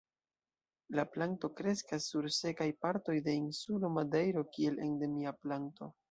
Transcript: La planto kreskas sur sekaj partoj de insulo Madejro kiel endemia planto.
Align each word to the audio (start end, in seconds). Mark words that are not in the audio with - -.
La 0.99 1.03
planto 1.15 1.49
kreskas 1.57 2.07
sur 2.13 2.27
sekaj 2.37 2.67
partoj 2.85 3.17
de 3.27 3.35
insulo 3.41 3.91
Madejro 3.97 4.43
kiel 4.55 4.81
endemia 4.87 5.35
planto. 5.45 5.91